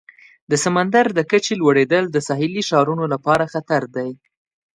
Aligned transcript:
د 0.49 0.51
سمندر 0.63 1.05
د 1.17 1.19
کچې 1.31 1.53
لوړیدل 1.61 2.03
د 2.11 2.17
ساحلي 2.27 2.63
ښارونو 2.69 3.05
لپاره 3.13 3.45
خطر 3.53 3.81
دی. 3.95 4.09